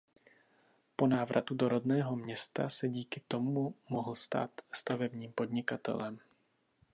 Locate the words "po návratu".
0.95-1.55